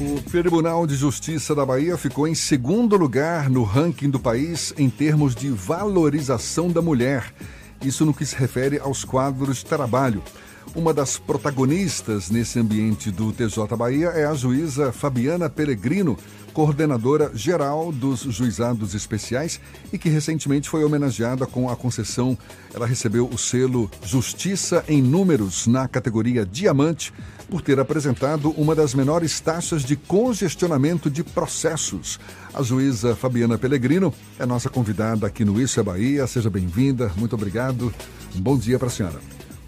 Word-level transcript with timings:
O 0.00 0.22
Tribunal 0.22 0.86
de 0.86 0.94
Justiça 0.94 1.56
da 1.56 1.66
Bahia 1.66 1.98
ficou 1.98 2.28
em 2.28 2.34
segundo 2.34 2.96
lugar 2.96 3.50
no 3.50 3.64
ranking 3.64 4.08
do 4.08 4.20
país 4.20 4.72
em 4.78 4.88
termos 4.88 5.34
de 5.34 5.50
valorização 5.50 6.70
da 6.70 6.80
mulher. 6.80 7.34
Isso 7.82 8.06
no 8.06 8.14
que 8.14 8.24
se 8.24 8.36
refere 8.36 8.78
aos 8.78 9.04
quadros 9.04 9.56
de 9.56 9.64
trabalho. 9.64 10.22
Uma 10.72 10.94
das 10.94 11.18
protagonistas 11.18 12.30
nesse 12.30 12.60
ambiente 12.60 13.10
do 13.10 13.32
TJ 13.32 13.76
Bahia 13.76 14.10
é 14.10 14.24
a 14.24 14.34
juíza 14.34 14.92
Fabiana 14.92 15.50
Peregrino, 15.50 16.16
coordenadora 16.58 17.30
geral 17.34 17.92
dos 17.92 18.22
juizados 18.22 18.92
especiais 18.92 19.60
e 19.92 19.96
que 19.96 20.08
recentemente 20.08 20.68
foi 20.68 20.82
homenageada 20.82 21.46
com 21.46 21.70
a 21.70 21.76
concessão. 21.76 22.36
Ela 22.74 22.84
recebeu 22.84 23.28
o 23.32 23.38
selo 23.38 23.88
Justiça 24.02 24.84
em 24.88 25.00
Números 25.00 25.68
na 25.68 25.86
categoria 25.86 26.44
Diamante 26.44 27.14
por 27.48 27.62
ter 27.62 27.78
apresentado 27.78 28.50
uma 28.56 28.74
das 28.74 28.92
menores 28.92 29.38
taxas 29.38 29.84
de 29.84 29.94
congestionamento 29.94 31.08
de 31.08 31.22
processos. 31.22 32.18
A 32.52 32.60
juíza 32.60 33.14
Fabiana 33.14 33.56
Pellegrino 33.56 34.12
é 34.36 34.44
nossa 34.44 34.68
convidada 34.68 35.28
aqui 35.28 35.44
no 35.44 35.62
Isso 35.62 35.78
é 35.78 35.82
Bahia. 35.84 36.26
Seja 36.26 36.50
bem-vinda. 36.50 37.12
Muito 37.14 37.36
obrigado. 37.36 37.94
Um 38.34 38.40
bom 38.40 38.58
dia 38.58 38.80
para 38.80 38.88
a 38.88 38.90
senhora. 38.90 39.20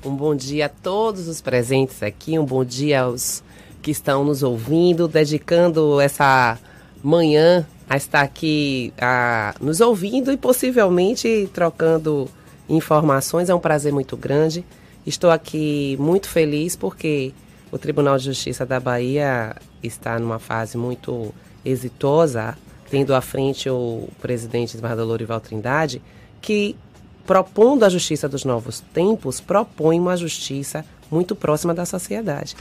Um 0.05 0.17
bom 0.17 0.35
dia 0.35 0.67
a 0.67 0.69
todos 0.69 1.29
os 1.29 1.41
presentes 1.41 2.03
aqui, 2.03 2.37
um 2.37 2.45
bom 2.45 2.65
dia 2.65 3.03
aos 3.03 3.45
que 3.81 3.93
estão 3.93 4.25
nos 4.25 4.43
ouvindo, 4.43 5.07
dedicando 5.07 6.01
essa 6.01 6.59
manhã 7.03 7.67
a 7.89 7.97
estar 7.97 8.21
aqui 8.21 8.93
a, 9.01 9.55
nos 9.61 9.81
ouvindo 9.81 10.33
e 10.33 10.37
possivelmente 10.37 11.49
trocando 11.53 12.29
informações. 12.69 13.49
É 13.49 13.55
um 13.55 13.61
prazer 13.61 13.93
muito 13.93 14.17
grande. 14.17 14.65
Estou 15.07 15.31
aqui 15.31 15.97
muito 15.99 16.29
feliz 16.29 16.77
porque 16.77 17.33
o 17.73 17.79
Tribunal 17.79 18.19
de 18.19 18.25
Justiça 18.25 18.65
da 18.65 18.79
Bahia 18.79 19.57
está 19.83 20.19
numa 20.19 20.39
fase 20.39 20.77
muito 20.77 21.35
exitosa, 21.65 22.57
tendo 22.91 23.15
à 23.15 23.21
frente 23.21 23.69
o 23.69 24.09
presidente 24.21 24.75
Esmardor 24.75 25.07
Lourival 25.07 25.41
Trindade, 25.41 26.03
que 26.41 26.77
propondo 27.27 27.85
a 27.85 27.89
justiça 27.89 28.29
dos 28.29 28.45
novos 28.45 28.81
tempos, 28.93 29.41
propõe 29.41 29.99
uma 30.01 30.17
justiça 30.17 30.85
muito 31.11 31.37
próxima 31.37 31.73
da 31.73 31.85
sociedade. 31.85 32.57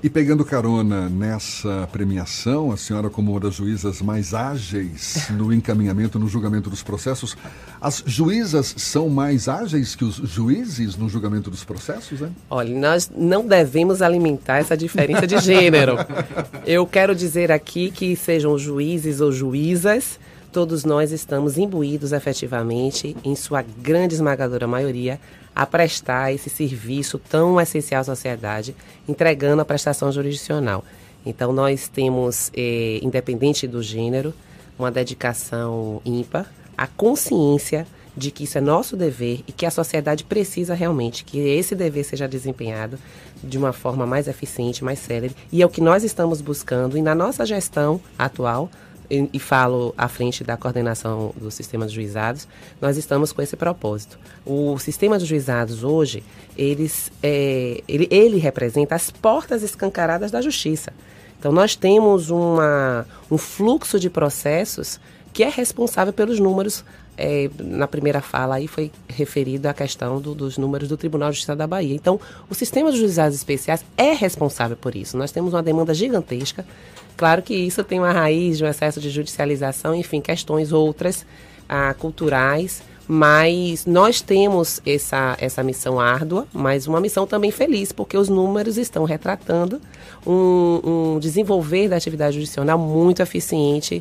E 0.00 0.08
pegando 0.08 0.44
carona 0.44 1.08
nessa 1.08 1.88
premiação, 1.90 2.70
a 2.70 2.76
senhora, 2.76 3.10
como 3.10 3.32
uma 3.32 3.40
das 3.40 3.54
juízas 3.54 4.00
mais 4.00 4.32
ágeis 4.32 5.28
no 5.30 5.52
encaminhamento, 5.52 6.20
no 6.20 6.28
julgamento 6.28 6.70
dos 6.70 6.84
processos, 6.84 7.36
as 7.80 8.04
juízas 8.06 8.74
são 8.76 9.08
mais 9.08 9.48
ágeis 9.48 9.96
que 9.96 10.04
os 10.04 10.14
juízes 10.14 10.96
no 10.96 11.08
julgamento 11.08 11.50
dos 11.50 11.64
processos, 11.64 12.20
né? 12.20 12.30
Olha, 12.48 12.78
nós 12.78 13.10
não 13.12 13.44
devemos 13.44 14.00
alimentar 14.00 14.58
essa 14.58 14.76
diferença 14.76 15.26
de 15.26 15.36
gênero. 15.40 15.96
Eu 16.64 16.86
quero 16.86 17.12
dizer 17.12 17.50
aqui 17.50 17.90
que 17.90 18.14
sejam 18.14 18.56
juízes 18.56 19.20
ou 19.20 19.32
juízas, 19.32 20.20
todos 20.58 20.84
nós 20.84 21.12
estamos 21.12 21.56
imbuídos 21.56 22.10
efetivamente, 22.10 23.16
em 23.22 23.36
sua 23.36 23.62
grande 23.62 24.16
esmagadora 24.16 24.66
maioria, 24.66 25.20
a 25.54 25.64
prestar 25.64 26.32
esse 26.32 26.50
serviço 26.50 27.16
tão 27.16 27.60
essencial 27.60 28.00
à 28.00 28.04
sociedade, 28.04 28.74
entregando 29.08 29.62
a 29.62 29.64
prestação 29.64 30.10
jurisdicional. 30.10 30.84
Então, 31.24 31.52
nós 31.52 31.86
temos, 31.86 32.50
eh, 32.56 32.98
independente 33.02 33.68
do 33.68 33.80
gênero, 33.80 34.34
uma 34.76 34.90
dedicação 34.90 36.02
ímpar, 36.04 36.52
a 36.76 36.88
consciência 36.88 37.86
de 38.16 38.32
que 38.32 38.42
isso 38.42 38.58
é 38.58 38.60
nosso 38.60 38.96
dever 38.96 39.44
e 39.46 39.52
que 39.52 39.64
a 39.64 39.70
sociedade 39.70 40.24
precisa 40.24 40.74
realmente 40.74 41.24
que 41.24 41.38
esse 41.38 41.76
dever 41.76 42.02
seja 42.02 42.26
desempenhado 42.26 42.98
de 43.44 43.56
uma 43.56 43.72
forma 43.72 44.04
mais 44.04 44.26
eficiente, 44.26 44.82
mais 44.82 44.98
célere. 44.98 45.36
E 45.52 45.62
é 45.62 45.66
o 45.66 45.70
que 45.70 45.80
nós 45.80 46.02
estamos 46.02 46.40
buscando 46.40 46.98
e 46.98 47.02
na 47.02 47.14
nossa 47.14 47.46
gestão 47.46 48.00
atual, 48.18 48.68
e, 49.10 49.38
falo 49.38 49.94
à 49.96 50.08
frente 50.08 50.44
da 50.44 50.56
coordenação 50.56 51.32
do 51.36 51.50
sistema 51.50 51.86
de 51.86 51.94
juizados, 51.94 52.46
nós 52.80 52.96
estamos 52.96 53.32
com 53.32 53.40
esse 53.40 53.56
propósito. 53.56 54.18
O 54.44 54.78
sistema 54.78 55.18
de 55.18 55.24
juizados 55.24 55.82
hoje, 55.82 56.22
eles, 56.56 57.10
é, 57.22 57.82
ele, 57.88 58.06
ele 58.10 58.38
representa 58.38 58.94
as 58.94 59.10
portas 59.10 59.62
escancaradas 59.62 60.30
da 60.30 60.40
justiça. 60.40 60.92
Então, 61.38 61.52
nós 61.52 61.76
temos 61.76 62.30
uma, 62.30 63.06
um 63.30 63.38
fluxo 63.38 63.98
de 63.98 64.10
processos 64.10 65.00
que 65.38 65.44
é 65.44 65.48
responsável 65.48 66.12
pelos 66.12 66.40
números. 66.40 66.84
É, 67.16 67.48
na 67.60 67.86
primeira 67.86 68.20
fala 68.20 68.56
aí 68.56 68.66
foi 68.66 68.90
referido 69.08 69.68
a 69.68 69.72
questão 69.72 70.20
do, 70.20 70.34
dos 70.34 70.58
números 70.58 70.88
do 70.88 70.96
Tribunal 70.96 71.30
de 71.30 71.36
Justiça 71.36 71.54
da 71.54 71.64
Bahia. 71.64 71.94
Então, 71.94 72.18
o 72.50 72.56
sistema 72.56 72.90
de 72.90 72.98
juizados 72.98 73.36
especiais 73.36 73.84
é 73.96 74.14
responsável 74.14 74.76
por 74.76 74.96
isso. 74.96 75.16
Nós 75.16 75.30
temos 75.30 75.54
uma 75.54 75.62
demanda 75.62 75.94
gigantesca 75.94 76.66
Claro 77.16 77.42
que 77.42 77.52
isso 77.52 77.82
tem 77.82 77.98
uma 77.98 78.12
raiz 78.12 78.58
de 78.58 78.64
um 78.64 78.68
excesso 78.68 79.00
de 79.00 79.10
judicialização, 79.10 79.92
enfim, 79.92 80.20
questões 80.20 80.72
outras 80.72 81.26
ah, 81.68 81.92
culturais, 81.98 82.80
mas 83.08 83.86
nós 83.86 84.20
temos 84.20 84.80
essa, 84.86 85.36
essa 85.40 85.60
missão 85.64 85.98
árdua, 85.98 86.46
mas 86.52 86.86
uma 86.86 87.00
missão 87.00 87.26
também 87.26 87.50
feliz, 87.50 87.90
porque 87.90 88.16
os 88.16 88.28
números 88.28 88.76
estão 88.76 89.02
retratando 89.04 89.80
um, 90.24 91.14
um 91.14 91.18
desenvolver 91.18 91.88
da 91.88 91.96
atividade 91.96 92.36
judicial 92.36 92.78
muito 92.78 93.20
eficiente 93.20 94.00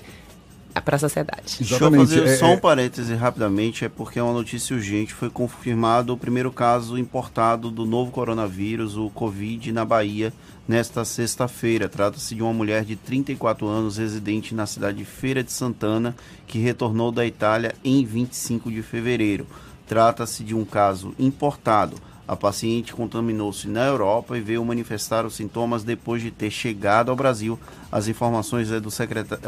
para 0.81 0.95
a 0.95 0.99
sociedade. 0.99 1.57
Exatamente. 1.61 2.07
Deixa 2.07 2.21
eu 2.21 2.23
fazer 2.23 2.33
é, 2.33 2.37
só 2.37 2.47
um 2.47 2.53
é. 2.53 2.57
parêntese 2.57 3.13
rapidamente, 3.15 3.85
é 3.85 3.89
porque 3.89 4.19
é 4.19 4.23
uma 4.23 4.33
notícia 4.33 4.75
urgente. 4.75 5.13
Foi 5.13 5.29
confirmado 5.29 6.13
o 6.13 6.17
primeiro 6.17 6.51
caso 6.51 6.97
importado 6.97 7.69
do 7.69 7.85
novo 7.85 8.11
coronavírus, 8.11 8.97
o 8.97 9.09
Covid, 9.09 9.71
na 9.71 9.85
Bahia, 9.85 10.33
nesta 10.67 11.05
sexta-feira. 11.05 11.87
Trata-se 11.87 12.35
de 12.35 12.41
uma 12.41 12.53
mulher 12.53 12.83
de 12.83 12.95
34 12.95 13.67
anos, 13.67 13.97
residente 13.97 14.53
na 14.53 14.65
cidade 14.65 14.97
de 14.97 15.05
Feira 15.05 15.43
de 15.43 15.51
Santana, 15.51 16.15
que 16.45 16.59
retornou 16.59 17.11
da 17.11 17.25
Itália 17.25 17.73
em 17.83 18.05
25 18.05 18.71
de 18.71 18.81
fevereiro. 18.81 19.47
Trata-se 19.87 20.43
de 20.43 20.53
um 20.53 20.65
caso 20.65 21.13
importado. 21.17 21.95
A 22.27 22.35
paciente 22.35 22.93
contaminou-se 22.93 23.67
na 23.67 23.85
Europa 23.85 24.37
e 24.37 24.41
veio 24.41 24.63
manifestar 24.65 25.25
os 25.25 25.35
sintomas 25.35 25.83
depois 25.83 26.21
de 26.21 26.29
ter 26.29 26.51
chegado 26.51 27.09
ao 27.09 27.15
Brasil. 27.15 27.57
As 27.89 28.09
informações 28.09 28.69
é 28.69 28.79
do 28.81 28.89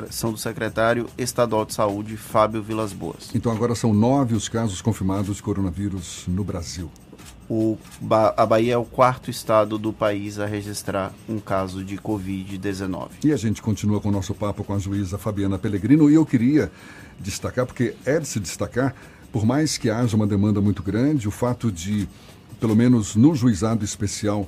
são 0.10 0.32
do 0.32 0.38
secretário 0.38 1.08
estadual 1.18 1.66
de 1.66 1.74
saúde, 1.74 2.16
Fábio 2.16 2.64
Vilas 2.64 2.94
Boas. 2.94 3.32
Então 3.36 3.52
agora 3.52 3.76
são 3.76 3.94
nove 3.94 4.34
os 4.34 4.48
casos 4.48 4.82
confirmados 4.82 5.36
de 5.36 5.44
coronavírus 5.44 6.24
no 6.28 6.44
Brasil. 6.44 6.90
O, 7.50 7.78
a 8.38 8.46
Bahia 8.46 8.76
é 8.76 8.78
o 8.78 8.86
quarto 8.86 9.32
estado 9.32 9.80
do 9.80 9.92
país 9.92 10.38
a 10.38 10.46
registrar 10.46 11.12
um 11.28 11.40
caso 11.40 11.84
de 11.84 11.98
Covid-19. 11.98 13.10
E 13.26 13.34
a 13.34 13.38
gente 13.38 13.60
continua 13.60 14.00
com 14.00 14.10
o 14.10 14.12
nosso 14.12 14.36
papo 14.36 14.64
com 14.64 14.74
a 14.74 14.80
juíza 14.80 15.18
Fabiana 15.18 15.58
Pellegrino 15.58 16.12
e 16.12 16.14
eu 16.14 16.26
queria 16.26 16.72
destacar, 17.20 17.66
porque 17.66 17.96
é 18.06 18.20
de 18.20 18.28
se 18.28 18.40
destacar, 18.40 18.94
por 19.32 19.48
mais 19.48 19.80
que 19.80 19.90
haja 19.90 20.16
uma 20.16 20.28
demanda 20.28 20.62
muito 20.62 20.84
grande, 20.84 21.28
o 21.28 21.32
fato 21.32 21.72
de 21.72 22.08
pelo 22.60 22.76
menos 22.76 23.16
no 23.16 23.34
juizado 23.36 23.84
especial, 23.86 24.42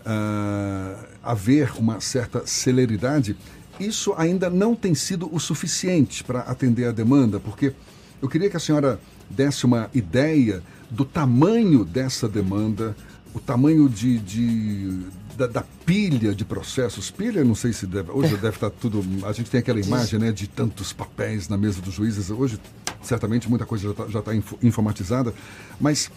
uh, 0.00 1.06
haver 1.22 1.72
uma 1.78 2.00
certa 2.00 2.46
celeridade, 2.46 3.36
isso 3.78 4.14
ainda 4.16 4.50
não 4.50 4.74
tem 4.74 4.94
sido 4.94 5.32
o 5.32 5.38
suficiente 5.38 6.24
para 6.24 6.40
atender 6.40 6.86
a 6.86 6.92
demanda, 6.92 7.38
porque 7.38 7.72
eu 8.20 8.28
queria 8.28 8.50
que 8.50 8.56
a 8.56 8.60
senhora 8.60 9.00
desse 9.30 9.64
uma 9.64 9.88
ideia 9.94 10.62
do 10.90 11.04
tamanho 11.04 11.84
dessa 11.84 12.28
demanda, 12.28 12.96
o 13.34 13.38
tamanho 13.38 13.88
de, 13.88 14.18
de 14.18 15.00
da, 15.36 15.46
da, 15.46 15.64
pilha 15.86 16.34
de 16.34 16.44
processos. 16.44 17.10
Pilha, 17.10 17.44
não 17.44 17.54
sei 17.54 17.72
se 17.72 17.86
deve, 17.86 18.10
hoje 18.10 18.36
deve 18.36 18.56
estar 18.56 18.70
tudo. 18.70 19.04
A 19.24 19.32
gente 19.32 19.50
tem 19.50 19.60
aquela 19.60 19.78
imagem 19.78 20.18
né, 20.18 20.32
de 20.32 20.48
tantos 20.48 20.92
papéis 20.92 21.48
na 21.48 21.56
mesa 21.56 21.80
dos 21.80 21.94
juízes. 21.94 22.30
Hoje, 22.30 22.58
certamente, 23.02 23.48
muita 23.48 23.64
coisa 23.64 23.94
já 24.08 24.18
está 24.18 24.32
tá 24.32 24.36
informatizada, 24.62 25.32
mas 25.80 26.10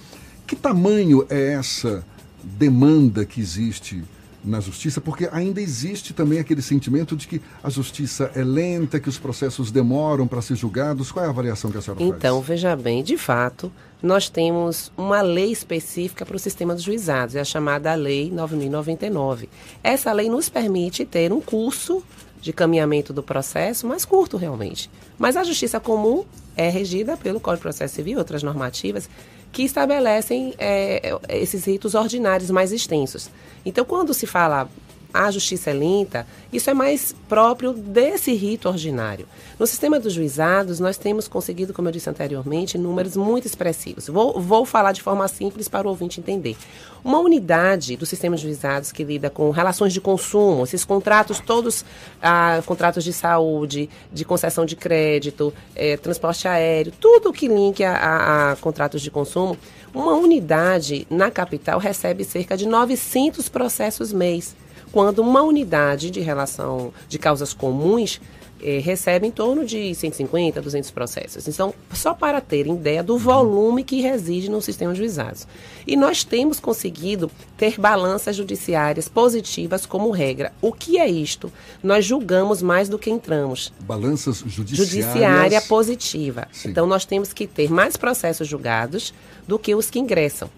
que 0.47 0.55
tamanho 0.55 1.25
é 1.29 1.53
essa 1.53 2.03
demanda 2.43 3.25
que 3.25 3.39
existe 3.39 4.03
na 4.43 4.59
justiça? 4.59 4.99
Porque 4.99 5.29
ainda 5.31 5.61
existe 5.61 6.13
também 6.13 6.39
aquele 6.39 6.61
sentimento 6.61 7.15
de 7.15 7.27
que 7.27 7.41
a 7.63 7.69
justiça 7.69 8.31
é 8.35 8.43
lenta, 8.43 8.99
que 8.99 9.09
os 9.09 9.17
processos 9.17 9.71
demoram 9.71 10.27
para 10.27 10.41
ser 10.41 10.55
julgados. 10.55 11.11
Qual 11.11 11.23
é 11.23 11.27
a 11.27 11.31
avaliação 11.31 11.71
que 11.71 11.77
a 11.77 11.81
senhora 11.81 12.01
então, 12.01 12.09
faz? 12.11 12.19
Então, 12.19 12.41
veja 12.41 12.75
bem, 12.75 13.03
de 13.03 13.17
fato, 13.17 13.71
nós 14.01 14.29
temos 14.29 14.91
uma 14.97 15.21
lei 15.21 15.51
específica 15.51 16.25
para 16.25 16.35
o 16.35 16.39
sistema 16.39 16.73
dos 16.73 16.83
juizados, 16.83 17.35
é 17.35 17.39
a 17.39 17.45
chamada 17.45 17.93
Lei 17.93 18.31
9099. 18.31 19.47
Essa 19.83 20.11
lei 20.11 20.29
nos 20.29 20.49
permite 20.49 21.05
ter 21.05 21.31
um 21.31 21.39
curso 21.39 22.03
de 22.41 22.51
caminhamento 22.51 23.13
do 23.13 23.21
processo 23.21 23.87
mais 23.87 24.03
curto, 24.03 24.35
realmente. 24.35 24.89
Mas 25.17 25.37
a 25.37 25.43
justiça 25.43 25.79
comum 25.79 26.25
é 26.57 26.67
regida 26.67 27.15
pelo 27.15 27.39
Código 27.39 27.59
de 27.59 27.61
Processo 27.61 27.95
Civil 27.95 28.15
e 28.15 28.17
outras 28.17 28.41
normativas 28.41 29.07
que 29.51 29.63
estabelecem 29.63 30.53
é, 30.57 31.17
esses 31.29 31.65
ritos 31.65 31.93
ordinários 31.95 32.49
mais 32.49 32.71
extensos. 32.71 33.29
Então, 33.65 33.83
quando 33.83 34.13
se 34.13 34.25
fala 34.25 34.69
a 35.13 35.29
justiça 35.31 35.69
é 35.69 35.73
lenta, 35.73 36.25
isso 36.51 36.69
é 36.69 36.73
mais 36.73 37.15
próprio 37.27 37.73
desse 37.73 38.33
rito 38.33 38.67
ordinário. 38.67 39.27
No 39.59 39.67
sistema 39.67 39.99
dos 39.99 40.13
juizados, 40.13 40.79
nós 40.79 40.97
temos 40.97 41.27
conseguido, 41.27 41.73
como 41.73 41.87
eu 41.87 41.91
disse 41.91 42.09
anteriormente, 42.09 42.77
números 42.77 43.15
muito 43.15 43.45
expressivos. 43.45 44.07
Vou, 44.07 44.39
vou 44.39 44.65
falar 44.65 44.91
de 44.91 45.01
forma 45.01 45.27
simples 45.27 45.67
para 45.67 45.87
o 45.87 45.89
ouvinte 45.89 46.19
entender. 46.19 46.57
Uma 47.03 47.19
unidade 47.19 47.95
do 47.95 48.05
sistema 48.05 48.35
de 48.35 48.43
juizados 48.43 48.91
que 48.91 49.03
lida 49.03 49.29
com 49.29 49.49
relações 49.49 49.93
de 49.93 50.01
consumo, 50.01 50.63
esses 50.63 50.85
contratos 50.85 51.39
todos, 51.39 51.83
ah, 52.21 52.61
contratos 52.65 53.03
de 53.03 53.13
saúde, 53.13 53.89
de 54.11 54.23
concessão 54.23 54.65
de 54.65 54.75
crédito, 54.75 55.53
eh, 55.75 55.97
transporte 55.97 56.47
aéreo, 56.47 56.93
tudo 56.99 57.33
que 57.33 57.47
linke 57.47 57.83
a, 57.83 57.95
a, 57.95 58.51
a 58.51 58.55
contratos 58.55 59.01
de 59.01 59.09
consumo, 59.09 59.57
uma 59.93 60.15
unidade 60.15 61.05
na 61.09 61.29
capital 61.29 61.79
recebe 61.79 62.23
cerca 62.23 62.55
de 62.55 62.65
900 62.65 63.49
processos 63.49 64.13
mês, 64.13 64.55
quando 64.91 65.19
uma 65.19 65.41
unidade 65.41 66.11
de 66.11 66.19
relação 66.19 66.93
de 67.07 67.17
causas 67.17 67.53
comuns 67.53 68.19
eh, 68.63 68.79
recebe 68.79 69.25
em 69.25 69.31
torno 69.31 69.65
de 69.65 69.93
150, 69.95 70.61
200 70.61 70.91
processos. 70.91 71.47
Então, 71.47 71.73
só 71.93 72.13
para 72.13 72.39
ter 72.39 72.67
ideia 72.67 73.01
do 73.01 73.17
volume 73.17 73.83
que 73.83 74.01
reside 74.01 74.51
no 74.51 74.61
sistema 74.61 74.93
de 74.93 74.99
juizados. 74.99 75.47
E 75.87 75.97
nós 75.97 76.23
temos 76.23 76.59
conseguido 76.59 77.31
ter 77.57 77.79
balanças 77.79 78.35
judiciárias 78.35 79.07
positivas 79.07 79.87
como 79.87 80.11
regra. 80.11 80.53
O 80.61 80.71
que 80.71 80.99
é 80.99 81.09
isto? 81.09 81.51
Nós 81.81 82.05
julgamos 82.05 82.61
mais 82.61 82.87
do 82.87 82.99
que 82.99 83.09
entramos. 83.09 83.73
Balanças 83.79 84.43
judiciárias. 84.45 84.89
Judiciária 84.89 85.61
positiva. 85.61 86.47
Sim. 86.51 86.69
Então, 86.69 86.85
nós 86.85 87.03
temos 87.03 87.33
que 87.33 87.47
ter 87.47 87.71
mais 87.71 87.97
processos 87.97 88.47
julgados 88.47 89.11
do 89.47 89.57
que 89.57 89.73
os 89.73 89.89
que 89.89 89.97
ingressam. 89.97 90.49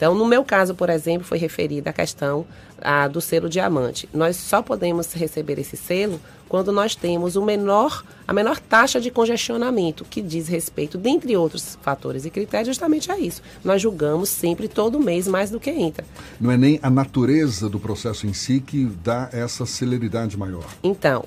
Então, 0.00 0.14
no 0.14 0.24
meu 0.24 0.42
caso, 0.42 0.74
por 0.74 0.88
exemplo, 0.88 1.26
foi 1.26 1.36
referida 1.36 1.90
a 1.90 1.92
questão 1.92 2.46
a, 2.80 3.06
do 3.06 3.20
selo 3.20 3.50
diamante. 3.50 4.08
Nós 4.14 4.34
só 4.34 4.62
podemos 4.62 5.12
receber 5.12 5.58
esse 5.58 5.76
selo 5.76 6.18
quando 6.48 6.72
nós 6.72 6.96
temos 6.96 7.36
o 7.36 7.44
menor, 7.44 8.02
a 8.26 8.32
menor 8.32 8.58
taxa 8.58 8.98
de 8.98 9.10
congestionamento, 9.10 10.04
que 10.04 10.22
diz 10.22 10.48
respeito, 10.48 10.96
dentre 10.96 11.36
outros 11.36 11.78
fatores 11.82 12.24
e 12.24 12.30
critérios, 12.30 12.68
justamente 12.68 13.12
a 13.12 13.18
isso. 13.18 13.42
Nós 13.62 13.82
julgamos 13.82 14.30
sempre, 14.30 14.66
todo 14.66 14.98
mês, 14.98 15.28
mais 15.28 15.50
do 15.50 15.60
que 15.60 15.70
entra. 15.70 16.04
Não 16.40 16.50
é 16.50 16.56
nem 16.56 16.80
a 16.82 16.88
natureza 16.88 17.68
do 17.68 17.78
processo 17.78 18.26
em 18.26 18.32
si 18.32 18.58
que 18.58 18.86
dá 19.04 19.28
essa 19.32 19.66
celeridade 19.66 20.36
maior. 20.36 20.64
Então, 20.82 21.26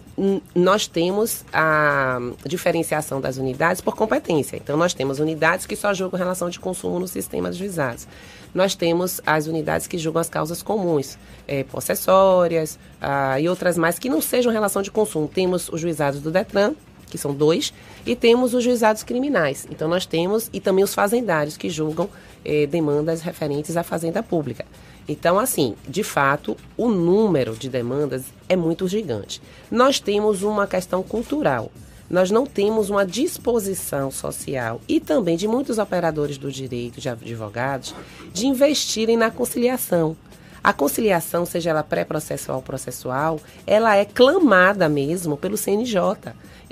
nós 0.55 0.87
temos 0.87 1.45
a 1.53 2.19
diferenciação 2.45 3.21
das 3.21 3.37
unidades 3.37 3.81
por 3.81 3.95
competência. 3.95 4.57
Então, 4.57 4.75
nós 4.75 4.95
temos 4.95 5.19
unidades 5.19 5.67
que 5.67 5.75
só 5.75 5.93
julgam 5.93 6.17
relação 6.17 6.49
de 6.49 6.59
consumo 6.59 6.99
no 6.99 7.07
sistema 7.07 7.51
de 7.51 7.59
juizados 7.59 8.07
nós 8.53 8.75
temos 8.75 9.19
as 9.25 9.47
unidades 9.47 9.87
que 9.87 9.97
julgam 9.97 10.21
as 10.21 10.29
causas 10.29 10.61
comuns, 10.61 11.17
é, 11.47 11.63
possessórias 11.63 12.77
ah, 13.01 13.39
e 13.39 13.49
outras 13.49 13.77
mais 13.77 13.97
que 13.97 14.09
não 14.09 14.21
sejam 14.21 14.51
relação 14.51 14.81
de 14.81 14.91
consumo. 14.91 15.27
Temos 15.27 15.69
os 15.69 15.81
juizados 15.81 16.21
do 16.21 16.31
DETRAN, 16.31 16.75
que 17.09 17.17
são 17.17 17.33
dois, 17.33 17.73
e 18.05 18.15
temos 18.15 18.53
os 18.53 18.63
juizados 18.63 19.03
criminais. 19.03 19.67
Então 19.69 19.87
nós 19.87 20.05
temos, 20.05 20.49
e 20.51 20.59
também 20.59 20.83
os 20.83 20.93
fazendários, 20.93 21.57
que 21.57 21.69
julgam 21.69 22.09
eh, 22.43 22.65
demandas 22.67 23.21
referentes 23.21 23.77
à 23.77 23.83
fazenda 23.83 24.23
pública. 24.23 24.65
Então, 25.07 25.37
assim, 25.37 25.75
de 25.87 26.01
fato, 26.01 26.55
o 26.77 26.89
número 26.89 27.55
de 27.55 27.69
demandas 27.69 28.23
é 28.47 28.55
muito 28.55 28.87
gigante. 28.87 29.41
Nós 29.69 29.99
temos 29.99 30.43
uma 30.43 30.65
questão 30.65 31.03
cultural 31.03 31.71
nós 32.13 32.29
não 32.29 32.45
temos 32.45 32.91
uma 32.91 33.03
disposição 33.03 34.11
social 34.11 34.79
e 34.87 34.99
também 34.99 35.35
de 35.35 35.47
muitos 35.47 35.79
operadores 35.79 36.37
do 36.37 36.51
direito, 36.51 37.01
de 37.01 37.09
advogados, 37.09 37.95
de 38.31 38.45
investirem 38.45 39.17
na 39.17 39.31
conciliação. 39.31 40.15
A 40.63 40.71
conciliação, 40.71 41.45
seja 41.45 41.71
ela 41.71 41.83
pré-processual 41.83 42.57
ou 42.57 42.63
processual, 42.63 43.39
ela 43.67 43.97
é 43.97 44.05
clamada 44.05 44.87
mesmo 44.87 45.35
pelo 45.35 45.57
CNJ. 45.57 45.99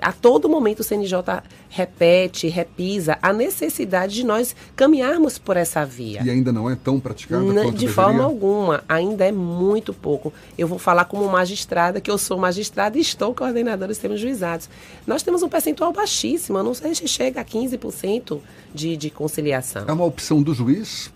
A 0.02 0.12
todo 0.12 0.48
momento 0.50 0.80
o 0.80 0.84
CNJ 0.84 1.44
repete, 1.70 2.48
repisa 2.48 3.20
a 3.22 3.32
necessidade 3.32 4.16
de 4.16 4.26
nós 4.26 4.56
caminharmos 4.76 5.38
por 5.38 5.58
essa 5.58 5.86
via. 5.86 6.24
E 6.24 6.30
ainda 6.30 6.52
não 6.52 6.70
é 6.70 6.76
tão 6.76 7.00
praticada 7.00 7.44
quanto 7.44 7.56
De 7.66 7.72
deveria? 7.72 7.90
forma 7.94 8.24
alguma, 8.24 8.84
ainda 8.90 9.26
é 9.26 9.32
muito 9.32 9.94
pouco. 9.94 10.34
Eu 10.58 10.68
vou 10.68 10.80
falar 10.80 11.06
como 11.06 11.28
magistrada, 11.30 12.02
que 12.02 12.10
eu 12.10 12.18
sou 12.18 12.38
magistrada 12.38 12.98
e 12.98 13.02
estou 13.02 13.36
coordenadora 13.36 13.90
dos 13.90 13.98
sistemas 13.98 14.20
juizados. 14.20 14.70
Nós 15.06 15.22
temos 15.22 15.44
um 15.44 15.50
percentual 15.50 15.92
baixíssimo, 15.92 16.64
não 16.64 16.74
sei 16.74 16.96
se 16.96 17.08
chega 17.08 17.42
a 17.42 17.46
15% 17.46 18.40
de, 18.74 18.98
de 18.98 19.10
conciliação. 19.10 19.84
É 19.88 19.92
uma 19.92 20.06
opção 20.06 20.42
do 20.42 20.54
juiz 20.54 21.12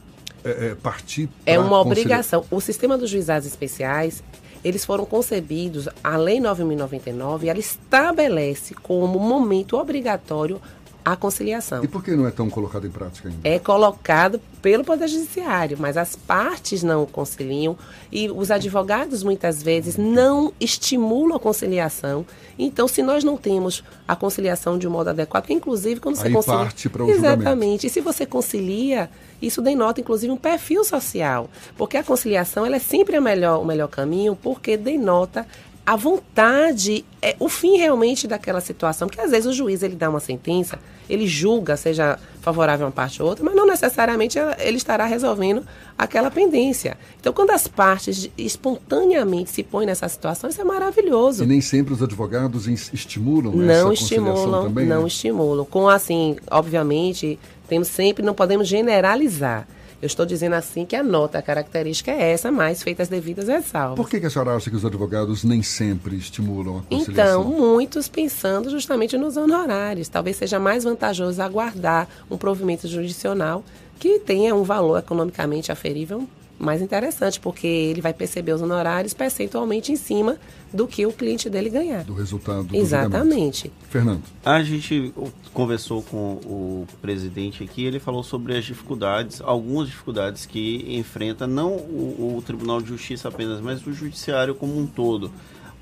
é, 0.46 0.68
é, 0.68 0.76
partir 0.76 1.28
É 1.46 1.60
uma 1.60 1.80
obrigação. 1.82 2.46
O 2.52 2.62
sistema 2.62 2.98
dos 2.98 3.10
juizados 3.10 3.48
especiais 3.48 4.24
eles 4.66 4.84
foram 4.84 5.06
concebidos, 5.06 5.88
a 6.04 6.18
Lei 6.18 6.40
9.099, 6.40 7.46
ela 7.46 7.60
estabelece 7.60 8.74
como 8.74 9.20
momento 9.20 9.78
obrigatório 9.78 10.60
a 11.06 11.16
conciliação. 11.16 11.84
E 11.84 11.88
por 11.88 12.04
que 12.04 12.16
não 12.16 12.28
é 12.28 12.32
tão 12.32 12.50
colocado 12.50 12.88
em 12.88 12.90
prática 12.90 13.30
ainda? 13.30 13.48
É 13.48 13.60
colocado 13.60 14.42
pelo 14.60 14.84
Poder 14.84 15.08
Judiciário, 15.08 15.78
mas 15.80 15.96
as 15.98 16.16
partes 16.16 16.82
não 16.82 17.06
conciliam 17.06 17.78
e 18.12 18.28
os 18.32 18.50
advogados 18.50 19.22
muitas 19.22 19.62
vezes 19.62 19.98
não 19.98 20.52
estimulam 20.60 21.38
a 21.38 21.40
conciliação. 21.40 22.26
Então, 22.58 22.88
se 22.88 23.04
nós 23.04 23.24
não 23.24 23.38
temos 23.38 23.84
a 24.08 24.16
conciliação 24.16 24.80
de 24.80 24.88
um 24.88 24.92
modo 24.92 25.12
adequado, 25.12 25.44
porque 25.44 25.54
inclusive 25.54 26.00
quando 26.00 26.16
você 26.16 26.28
Aí 26.28 26.34
concilia. 26.34 26.60
Parte 26.60 26.90
para 26.90 27.04
o 27.04 27.10
Exatamente. 27.10 27.38
Julgamento. 27.38 27.86
E 27.86 27.90
se 27.90 28.02
você 28.02 28.26
concilia, 28.26 29.08
isso 29.40 29.62
denota 29.62 30.02
inclusive 30.02 30.34
um 30.34 30.38
perfil 30.38 30.84
social. 30.84 31.48
Porque 31.78 31.98
a 31.98 32.04
conciliação 32.04 32.66
ela 32.66 32.78
é 32.78 32.80
sempre 32.80 33.16
a 33.16 33.22
melhor, 33.22 33.62
o 33.62 33.66
melhor 33.66 33.90
caminho, 33.90 34.36
porque 34.36 34.76
denota 34.76 35.46
a 35.86 35.96
vontade, 35.96 37.06
é 37.22 37.36
o 37.40 37.48
fim 37.48 37.78
realmente 37.78 38.28
daquela 38.28 38.60
situação, 38.60 39.08
porque 39.08 39.22
às 39.22 39.30
vezes 39.30 39.46
o 39.46 39.54
juiz 39.54 39.84
ele 39.84 39.96
dá 39.96 40.10
uma 40.10 40.20
sentença, 40.20 40.80
ele 41.08 41.28
julga, 41.28 41.78
seja 41.78 42.18
favorável 42.42 42.88
a 42.88 42.90
uma 42.90 42.92
parte 42.92 43.22
ou 43.22 43.30
outra, 43.30 43.46
mas 43.46 43.56
não 43.56 43.68
necessariamente 43.68 44.40
ele 44.60 44.78
estará 44.78 45.06
resolvendo 45.06 45.64
aquela 45.96 46.32
pendência. 46.32 46.98
Então, 47.20 47.32
quando 47.32 47.52
as 47.52 47.68
partes 47.68 48.30
espontaneamente 48.36 49.52
se 49.52 49.62
põem 49.62 49.86
nessa 49.86 50.10
situação, 50.10 50.50
isso 50.50 50.60
é 50.60 50.64
maravilhoso. 50.64 51.44
E 51.44 51.48
nem 51.48 51.62
sempre 51.62 51.94
os 51.94 52.02
advogados 52.02 52.68
estimulam 52.68 53.54
não 53.56 53.92
essa 53.92 54.04
estimulam, 54.04 54.64
também, 54.64 54.88
não 54.88 55.02
né? 55.04 55.08
estimulam. 55.08 55.66
Com 55.66 55.88
assim, 55.88 56.36
obviamente, 56.50 57.38
temos 57.68 57.90
sempre, 57.90 58.26
não 58.26 58.34
podemos 58.34 58.68
generalizar. 58.68 59.68
Eu 60.06 60.08
estou 60.08 60.24
dizendo 60.24 60.54
assim 60.54 60.86
que 60.86 60.96
a 60.96 61.02
nota, 61.02 61.40
a 61.40 61.42
característica 61.42 62.12
é 62.12 62.32
essa, 62.32 62.52
mas 62.52 62.84
feitas 62.84 63.08
devidas 63.08 63.48
ressalvas. 63.48 63.96
Por 63.96 64.08
que, 64.08 64.20
que 64.20 64.28
a 64.28 64.30
senhora 64.30 64.56
acha 64.56 64.70
que 64.70 64.76
os 64.76 64.86
advogados 64.86 65.44
nem 65.44 65.64
sempre 65.64 66.16
estimulam 66.16 66.78
a 66.78 66.82
conciliação? 66.84 67.42
Então, 67.42 67.52
muitos 67.52 68.08
pensando 68.08 68.70
justamente 68.70 69.18
nos 69.18 69.36
honorários. 69.36 70.08
Talvez 70.08 70.38
seja 70.38 70.60
mais 70.60 70.84
vantajoso 70.84 71.42
aguardar 71.42 72.08
um 72.30 72.38
provimento 72.38 72.88
jurisdicional 72.88 73.64
que 74.00 74.20
tenha 74.20 74.54
um 74.54 74.62
valor 74.62 75.00
economicamente 75.00 75.72
aferível 75.72 76.28
mais 76.58 76.82
interessante, 76.82 77.40
porque 77.40 77.68
ele 77.68 78.02
vai 78.02 78.14
perceber 78.14 78.54
os 78.54 78.62
honorários 78.62 79.14
percentualmente 79.14 79.92
em 79.92 79.96
cima 79.96 80.38
do 80.74 80.88
que 80.88 81.06
o 81.06 81.12
cliente 81.12 81.50
dele 81.50 81.70
ganhar. 81.70 82.04
Do 82.04 82.14
resultado 82.14 82.64
do 82.64 82.76
Exatamente. 82.76 83.68
Julgamento. 83.68 83.90
Fernando. 83.90 84.24
A 84.44 84.64
gente 84.64 85.14
conversou 85.54 86.02
com 86.04 86.34
o 86.46 86.88
presidente 87.02 87.64
aqui, 87.64 87.84
ele 87.84 88.00
falou 88.00 88.24
sobre 88.24 88.58
as 88.58 88.66
dificuldades, 88.66 89.42
algumas 89.42 89.88
dificuldades 89.88 90.46
que 90.46 90.86
enfrenta 90.88 91.48
não 91.48 91.74
o, 91.74 92.36
o 92.38 92.42
Tribunal 92.42 92.82
de 92.82 92.90
Justiça 92.90 93.30
apenas, 93.30 93.62
mas 93.62 93.86
o 93.86 93.94
judiciário 93.94 94.56
como 94.56 94.78
um 94.78 94.86
todo 94.86 95.32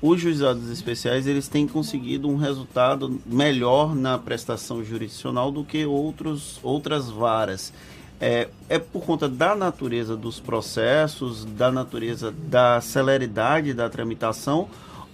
os 0.06 0.20
juizados 0.20 0.68
especiais 0.68 1.26
eles 1.26 1.48
têm 1.48 1.66
conseguido 1.66 2.28
um 2.28 2.36
resultado 2.36 3.18
melhor 3.24 3.94
na 3.94 4.18
prestação 4.18 4.84
jurisdicional 4.84 5.50
do 5.50 5.64
que 5.64 5.86
outros, 5.86 6.60
outras 6.62 7.08
varas. 7.08 7.72
É, 8.26 8.48
é 8.70 8.78
por 8.78 9.02
conta 9.04 9.28
da 9.28 9.54
natureza 9.54 10.16
dos 10.16 10.40
processos, 10.40 11.44
da 11.44 11.70
natureza 11.70 12.32
da 12.32 12.80
celeridade 12.80 13.74
da 13.74 13.86
tramitação, 13.90 14.66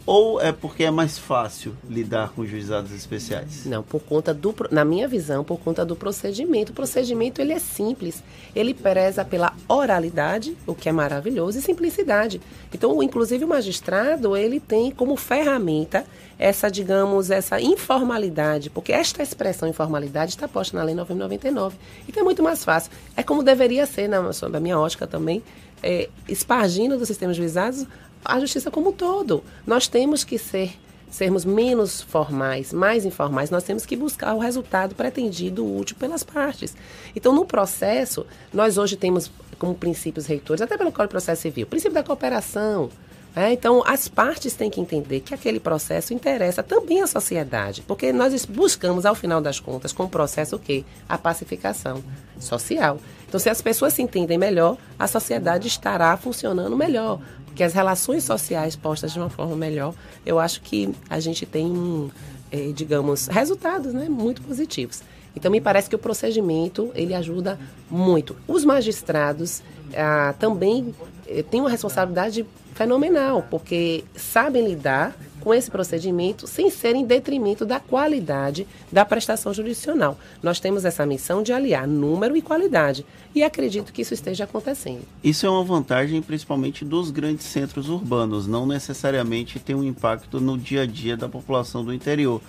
ou 0.06 0.40
é 0.40 0.52
porque 0.52 0.84
é 0.84 0.90
mais 0.90 1.18
fácil 1.18 1.76
lidar 1.88 2.30
com 2.30 2.44
juizados 2.44 2.92
especiais? 2.92 3.64
Não, 3.66 3.82
por 3.82 4.00
conta 4.00 4.32
do, 4.34 4.54
na 4.70 4.84
minha 4.84 5.06
visão, 5.06 5.44
por 5.44 5.60
conta 5.60 5.84
do 5.84 5.94
procedimento. 5.94 6.72
O 6.72 6.74
procedimento 6.74 7.40
ele 7.40 7.52
é 7.52 7.58
simples, 7.58 8.22
ele 8.54 8.74
preza 8.74 9.24
pela 9.24 9.52
oralidade, 9.68 10.56
o 10.66 10.74
que 10.74 10.88
é 10.88 10.92
maravilhoso, 10.92 11.58
e 11.58 11.62
simplicidade. 11.62 12.40
Então, 12.72 13.02
inclusive 13.02 13.44
o 13.44 13.48
magistrado 13.48 14.36
ele 14.36 14.58
tem 14.58 14.90
como 14.90 15.16
ferramenta 15.16 16.04
essa, 16.40 16.70
digamos, 16.70 17.30
essa 17.30 17.60
informalidade, 17.60 18.70
porque 18.70 18.92
esta 18.92 19.22
expressão 19.22 19.68
informalidade 19.68 20.30
está 20.32 20.48
posta 20.48 20.74
na 20.74 20.82
Lei 20.82 20.94
999. 20.94 21.76
Então 22.08 22.22
é 22.22 22.24
muito 22.24 22.42
mais 22.42 22.64
fácil. 22.64 22.90
É 23.14 23.22
como 23.22 23.42
deveria 23.42 23.84
ser, 23.84 24.08
na, 24.08 24.22
minha 24.58 24.78
ótica 24.78 25.06
também, 25.06 25.42
é, 25.82 26.08
espargindo 26.26 26.96
do 26.96 27.04
sistema 27.04 27.32
de 27.32 27.38
juizados 27.38 27.86
a 28.24 28.38
justiça 28.40 28.70
como 28.70 28.90
um 28.90 28.92
todo. 28.92 29.42
Nós 29.66 29.88
temos 29.88 30.24
que 30.24 30.38
ser 30.38 30.78
sermos 31.10 31.44
menos 31.44 32.00
formais, 32.00 32.72
mais 32.72 33.04
informais, 33.04 33.50
nós 33.50 33.64
temos 33.64 33.84
que 33.84 33.96
buscar 33.96 34.32
o 34.34 34.38
resultado 34.38 34.94
pretendido 34.94 35.66
útil 35.66 35.96
pelas 35.98 36.22
partes. 36.22 36.76
Então, 37.16 37.34
no 37.34 37.44
processo, 37.44 38.24
nós 38.52 38.78
hoje 38.78 38.96
temos 38.96 39.30
como 39.58 39.74
princípios 39.74 40.26
reitores, 40.26 40.62
até 40.62 40.78
pelo 40.78 40.90
Código 40.90 41.08
de 41.08 41.10
Processo 41.10 41.42
Civil, 41.42 41.66
o 41.66 41.68
princípio 41.68 41.94
da 41.94 42.02
cooperação, 42.02 42.88
É, 43.34 43.52
então, 43.52 43.82
as 43.86 44.08
partes 44.08 44.54
têm 44.54 44.68
que 44.68 44.80
entender 44.80 45.20
que 45.20 45.32
aquele 45.32 45.60
processo 45.60 46.12
interessa 46.12 46.62
também 46.64 47.00
à 47.00 47.06
sociedade, 47.06 47.82
porque 47.86 48.12
nós 48.12 48.44
buscamos, 48.44 49.06
ao 49.06 49.14
final 49.14 49.40
das 49.40 49.60
contas, 49.60 49.92
com 49.92 50.04
o 50.04 50.08
processo 50.08 50.56
o 50.56 50.58
quê? 50.58 50.84
A 51.08 51.16
pacificação 51.16 52.02
social. 52.40 52.98
Então, 53.28 53.38
se 53.38 53.48
as 53.48 53.62
pessoas 53.62 53.94
se 53.94 54.02
entendem 54.02 54.36
melhor, 54.36 54.76
a 54.98 55.06
sociedade 55.06 55.68
estará 55.68 56.16
funcionando 56.16 56.76
melhor, 56.76 57.20
porque 57.46 57.62
as 57.62 57.72
relações 57.72 58.24
sociais 58.24 58.74
postas 58.74 59.12
de 59.12 59.20
uma 59.20 59.30
forma 59.30 59.54
melhor, 59.54 59.94
eu 60.26 60.40
acho 60.40 60.60
que 60.60 60.92
a 61.08 61.20
gente 61.20 61.46
tem, 61.46 62.10
é, 62.50 62.72
digamos, 62.72 63.28
resultados 63.28 63.94
né, 63.94 64.08
muito 64.08 64.42
positivos. 64.42 65.02
Então, 65.36 65.52
me 65.52 65.60
parece 65.60 65.88
que 65.88 65.94
o 65.94 65.98
procedimento, 65.98 66.90
ele 66.96 67.14
ajuda 67.14 67.56
muito. 67.88 68.36
Os 68.48 68.64
magistrados 68.64 69.62
ah, 69.96 70.34
também 70.38 70.94
eh, 71.26 71.42
têm 71.42 71.60
uma 71.60 71.70
responsabilidade 71.70 72.46
fenomenal, 72.74 73.46
porque 73.50 74.04
sabem 74.16 74.66
lidar 74.66 75.14
com 75.40 75.52
esse 75.52 75.70
procedimento 75.70 76.46
sem 76.46 76.70
ser 76.70 76.94
em 76.94 77.04
detrimento 77.04 77.64
da 77.64 77.80
qualidade 77.80 78.66
da 78.92 79.04
prestação 79.04 79.52
jurisdicional. 79.52 80.18
Nós 80.42 80.60
temos 80.60 80.84
essa 80.84 81.04
missão 81.04 81.42
de 81.42 81.52
aliar 81.52 81.86
número 81.86 82.36
e 82.36 82.42
qualidade 82.42 83.04
e 83.34 83.42
acredito 83.42 83.92
que 83.92 84.02
isso 84.02 84.14
esteja 84.14 84.44
acontecendo. 84.44 85.02
Isso 85.22 85.46
é 85.46 85.50
uma 85.50 85.64
vantagem 85.64 86.20
principalmente 86.22 86.84
dos 86.84 87.10
grandes 87.10 87.46
centros 87.46 87.88
urbanos, 87.88 88.46
não 88.46 88.66
necessariamente 88.66 89.58
tem 89.58 89.74
um 89.74 89.84
impacto 89.84 90.40
no 90.40 90.56
dia 90.56 90.82
a 90.82 90.86
dia 90.86 91.16
da 91.16 91.28
população 91.28 91.84
do 91.84 91.92
interior. 91.92 92.40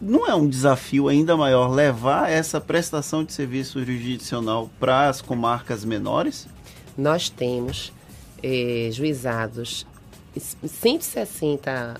Não 0.00 0.26
é 0.26 0.34
um 0.34 0.48
desafio 0.48 1.08
ainda 1.08 1.36
maior 1.36 1.68
levar 1.68 2.30
essa 2.30 2.58
prestação 2.58 3.22
de 3.22 3.34
serviço 3.34 3.84
jurisdicional 3.84 4.70
para 4.80 5.08
as 5.08 5.20
comarcas 5.20 5.84
menores? 5.84 6.48
Nós 6.96 7.28
temos 7.28 7.92
eh, 8.42 8.88
juizados 8.92 9.86
160 10.66 11.70
eh, 11.70 11.94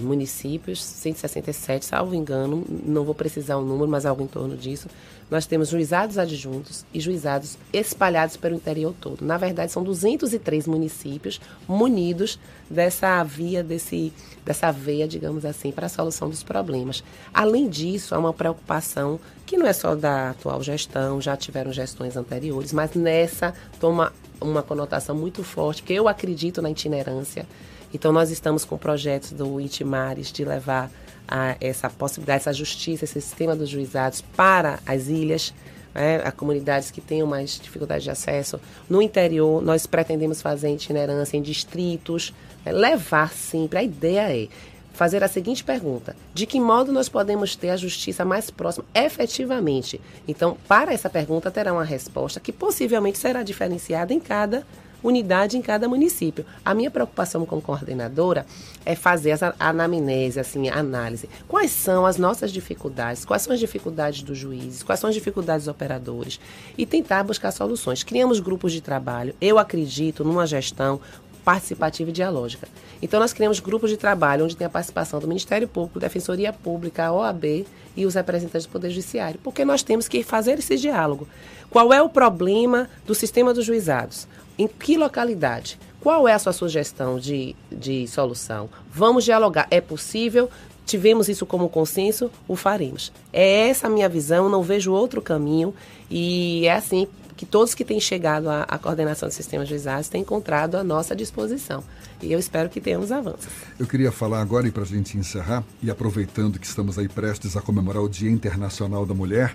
municípios, 0.00 0.82
167, 0.82 1.84
salvo 1.84 2.14
engano, 2.14 2.64
não 2.84 3.04
vou 3.04 3.14
precisar 3.14 3.56
o 3.56 3.62
número, 3.62 3.90
mas 3.90 4.06
algo 4.06 4.22
em 4.22 4.26
torno 4.26 4.56
disso. 4.56 4.88
Nós 5.30 5.46
temos 5.46 5.68
juizados 5.68 6.18
adjuntos 6.18 6.84
e 6.92 7.00
juizados 7.00 7.56
espalhados 7.72 8.36
pelo 8.36 8.54
interior 8.54 8.94
todo. 9.00 9.24
Na 9.24 9.38
verdade, 9.38 9.72
são 9.72 9.82
203 9.82 10.66
municípios 10.66 11.40
munidos 11.66 12.38
dessa 12.68 13.22
via, 13.24 13.62
desse, 13.62 14.12
dessa 14.44 14.70
veia, 14.70 15.08
digamos 15.08 15.44
assim, 15.44 15.72
para 15.72 15.86
a 15.86 15.88
solução 15.88 16.28
dos 16.28 16.42
problemas. 16.42 17.02
Além 17.32 17.68
disso, 17.68 18.14
há 18.14 18.18
uma 18.18 18.32
preocupação 18.32 19.18
que 19.46 19.56
não 19.56 19.66
é 19.66 19.72
só 19.72 19.94
da 19.94 20.30
atual 20.30 20.62
gestão, 20.62 21.20
já 21.20 21.36
tiveram 21.36 21.72
gestões 21.72 22.16
anteriores, 22.16 22.72
mas 22.72 22.94
nessa 22.94 23.54
toma 23.80 24.12
uma 24.40 24.62
conotação 24.62 25.14
muito 25.14 25.42
forte, 25.42 25.82
porque 25.82 25.92
eu 25.92 26.08
acredito 26.08 26.60
na 26.60 26.70
itinerância. 26.70 27.46
Então, 27.92 28.12
nós 28.12 28.30
estamos 28.30 28.64
com 28.64 28.78
projetos 28.78 29.32
do 29.32 29.60
Itimares 29.60 30.32
de 30.32 30.44
levar 30.44 30.90
a, 31.26 31.56
essa 31.60 31.88
possibilidade, 31.88 32.42
essa 32.42 32.52
justiça, 32.52 33.04
esse 33.04 33.20
sistema 33.20 33.54
dos 33.54 33.68
juizados 33.68 34.20
para 34.20 34.78
as 34.86 35.08
ilhas, 35.08 35.52
né, 35.94 36.22
a 36.24 36.32
comunidades 36.32 36.90
que 36.90 37.00
tenham 37.00 37.26
mais 37.26 37.58
dificuldade 37.60 38.04
de 38.04 38.10
acesso. 38.10 38.60
No 38.88 39.02
interior, 39.02 39.62
nós 39.62 39.86
pretendemos 39.86 40.40
fazer 40.40 40.72
itinerância 40.72 41.36
em 41.36 41.42
distritos, 41.42 42.32
né, 42.64 42.72
levar 42.72 43.32
sempre. 43.32 43.78
A 43.78 43.82
ideia 43.82 44.44
é 44.44 44.48
fazer 44.92 45.22
a 45.22 45.28
seguinte 45.28 45.64
pergunta: 45.64 46.16
de 46.32 46.46
que 46.46 46.60
modo 46.60 46.92
nós 46.92 47.08
podemos 47.08 47.56
ter 47.56 47.70
a 47.70 47.76
justiça 47.76 48.24
mais 48.24 48.50
próxima 48.50 48.84
efetivamente? 48.94 50.00
Então, 50.26 50.56
para 50.68 50.92
essa 50.92 51.10
pergunta 51.10 51.50
terá 51.50 51.72
uma 51.72 51.84
resposta 51.84 52.40
que 52.40 52.52
possivelmente 52.52 53.18
será 53.18 53.42
diferenciada 53.42 54.12
em 54.12 54.20
cada 54.20 54.66
unidade 55.02 55.56
em 55.56 55.62
cada 55.62 55.88
município. 55.88 56.44
A 56.64 56.74
minha 56.74 56.90
preocupação 56.90 57.44
como 57.44 57.60
coordenadora 57.60 58.46
é 58.84 58.94
fazer 58.94 59.30
essa 59.30 59.54
anamnese, 59.58 60.38
assim, 60.38 60.68
análise. 60.68 61.28
Quais 61.48 61.70
são 61.70 62.06
as 62.06 62.16
nossas 62.16 62.52
dificuldades? 62.52 63.24
Quais 63.24 63.42
são 63.42 63.52
as 63.52 63.60
dificuldades 63.60 64.22
dos 64.22 64.38
juízes? 64.38 64.82
Quais 64.82 65.00
são 65.00 65.08
as 65.08 65.14
dificuldades 65.14 65.66
dos 65.66 65.74
operadores? 65.74 66.40
E 66.76 66.86
tentar 66.86 67.22
buscar 67.24 67.50
soluções. 67.50 68.02
Criamos 68.02 68.40
grupos 68.40 68.72
de 68.72 68.80
trabalho. 68.80 69.34
Eu 69.40 69.58
acredito 69.58 70.24
numa 70.24 70.46
gestão 70.46 71.00
participativa 71.44 72.10
e 72.10 72.12
dialógica. 72.12 72.68
Então, 73.00 73.18
nós 73.18 73.32
criamos 73.32 73.58
grupos 73.60 73.90
de 73.90 73.96
trabalho 73.96 74.44
onde 74.44 74.56
tem 74.56 74.66
a 74.66 74.70
participação 74.70 75.18
do 75.18 75.26
Ministério 75.26 75.66
Público, 75.66 75.98
Defensoria 75.98 76.52
Pública, 76.52 77.06
a 77.06 77.12
OAB 77.12 77.66
e 77.96 78.06
os 78.06 78.14
representantes 78.14 78.66
do 78.66 78.70
Poder 78.70 78.90
Judiciário, 78.90 79.40
porque 79.42 79.64
nós 79.64 79.82
temos 79.82 80.08
que 80.08 80.22
fazer 80.22 80.58
esse 80.58 80.76
diálogo. 80.76 81.26
Qual 81.68 81.92
é 81.92 82.00
o 82.00 82.08
problema 82.08 82.88
do 83.06 83.14
sistema 83.14 83.52
dos 83.52 83.64
juizados? 83.64 84.28
Em 84.58 84.68
que 84.68 84.96
localidade? 84.96 85.78
Qual 86.00 86.26
é 86.26 86.32
a 86.32 86.38
sua 86.38 86.52
sugestão 86.52 87.18
de, 87.18 87.54
de 87.70 88.06
solução? 88.08 88.68
Vamos 88.92 89.24
dialogar. 89.24 89.66
É 89.70 89.80
possível? 89.80 90.50
Tivemos 90.84 91.28
isso 91.28 91.46
como 91.46 91.68
consenso? 91.68 92.30
O 92.48 92.56
faremos. 92.56 93.12
É 93.32 93.68
essa 93.68 93.86
a 93.86 93.90
minha 93.90 94.08
visão, 94.08 94.48
não 94.48 94.62
vejo 94.62 94.92
outro 94.92 95.22
caminho. 95.22 95.72
E 96.10 96.66
é 96.66 96.72
assim 96.72 97.06
que 97.36 97.46
todos 97.46 97.74
que 97.74 97.84
têm 97.84 98.00
chegado 98.00 98.48
à, 98.48 98.62
à 98.62 98.78
coordenação 98.78 99.28
do 99.28 99.32
sistema 99.32 99.64
juizados 99.64 100.08
têm 100.08 100.22
encontrado 100.22 100.76
a 100.76 100.84
nossa 100.84 101.14
disposição. 101.14 101.82
E 102.22 102.32
eu 102.32 102.38
espero 102.38 102.68
que 102.68 102.80
tenhamos 102.80 103.10
avanços. 103.10 103.48
Eu 103.78 103.86
queria 103.86 104.12
falar 104.12 104.40
agora, 104.40 104.68
e 104.68 104.70
para 104.70 104.82
a 104.82 104.86
gente 104.86 105.18
encerrar, 105.18 105.64
e 105.82 105.90
aproveitando 105.90 106.58
que 106.58 106.66
estamos 106.66 106.98
aí 106.98 107.08
prestes 107.08 107.56
a 107.56 107.60
comemorar 107.60 108.02
o 108.02 108.08
Dia 108.08 108.30
Internacional 108.30 109.04
da 109.04 109.14
Mulher, 109.14 109.52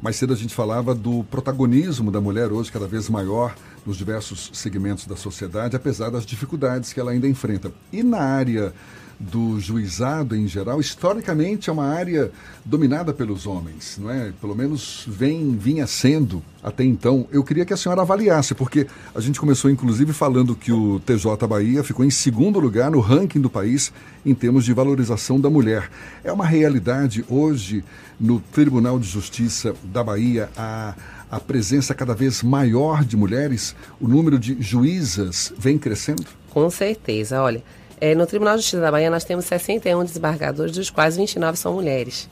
mais 0.00 0.16
cedo 0.16 0.32
a 0.32 0.36
gente 0.36 0.54
falava 0.54 0.94
do 0.94 1.24
protagonismo 1.24 2.10
da 2.10 2.20
mulher 2.20 2.52
hoje 2.52 2.72
cada 2.72 2.86
vez 2.86 3.08
maior 3.10 3.54
nos 3.86 3.96
diversos 3.96 4.50
segmentos 4.52 5.06
da 5.06 5.16
sociedade, 5.16 5.76
apesar 5.76 6.10
das 6.10 6.26
dificuldades 6.26 6.92
que 6.92 7.00
ela 7.00 7.12
ainda 7.12 7.28
enfrenta. 7.28 7.72
E 7.92 8.02
na 8.02 8.18
área 8.18 8.74
do 9.18 9.58
juizado 9.58 10.36
em 10.36 10.46
geral, 10.46 10.78
historicamente 10.78 11.70
é 11.70 11.72
uma 11.72 11.86
área 11.86 12.30
dominada 12.64 13.14
pelos 13.14 13.46
homens, 13.46 13.96
não 13.98 14.10
é? 14.10 14.32
Pelo 14.40 14.54
menos 14.54 15.04
vem 15.08 15.56
vinha 15.56 15.86
sendo 15.86 16.42
até 16.62 16.84
então. 16.84 17.26
Eu 17.32 17.42
queria 17.42 17.64
que 17.64 17.72
a 17.72 17.76
senhora 17.76 18.02
avaliasse, 18.02 18.54
porque 18.54 18.86
a 19.14 19.20
gente 19.20 19.40
começou 19.40 19.70
inclusive 19.70 20.12
falando 20.12 20.54
que 20.54 20.70
o 20.70 21.00
TJ 21.00 21.46
Bahia 21.48 21.82
ficou 21.82 22.04
em 22.04 22.10
segundo 22.10 22.58
lugar 22.58 22.90
no 22.90 23.00
ranking 23.00 23.40
do 23.40 23.48
país 23.48 23.92
em 24.24 24.34
termos 24.34 24.64
de 24.64 24.74
valorização 24.74 25.40
da 25.40 25.48
mulher. 25.48 25.90
É 26.22 26.30
uma 26.30 26.46
realidade 26.46 27.24
hoje 27.28 27.82
no 28.20 28.40
Tribunal 28.40 28.98
de 28.98 29.06
Justiça 29.06 29.74
da 29.84 30.04
Bahia 30.04 30.50
a 30.56 30.94
a 31.30 31.40
presença 31.40 31.94
cada 31.94 32.14
vez 32.14 32.42
maior 32.42 33.04
de 33.04 33.16
mulheres, 33.16 33.74
o 34.00 34.06
número 34.06 34.38
de 34.38 34.60
juízas 34.60 35.52
vem 35.58 35.78
crescendo? 35.78 36.26
Com 36.50 36.70
certeza, 36.70 37.42
olha. 37.42 37.62
É, 38.00 38.14
no 38.14 38.26
Tribunal 38.26 38.56
de 38.56 38.62
Justiça 38.62 38.80
da 38.80 38.90
Bahia, 38.90 39.10
nós 39.10 39.24
temos 39.24 39.46
61 39.46 40.04
desembargadores, 40.04 40.72
dos 40.72 40.90
quais 40.90 41.16
29 41.16 41.56
são 41.56 41.72
mulheres. 41.74 42.28